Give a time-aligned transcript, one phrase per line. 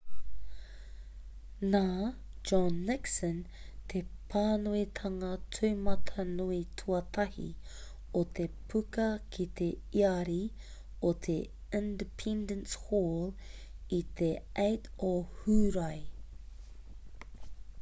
[1.73, 1.79] nā
[2.51, 3.35] john nixon
[3.91, 3.99] te
[4.35, 7.45] pānuitanga tūmatanui tuatahi
[8.23, 9.05] o te puka
[9.37, 9.69] ki te
[10.01, 10.39] iari
[11.11, 11.37] o te
[11.83, 13.31] independence hall
[14.01, 14.31] i te
[14.65, 16.03] 8 o hūrae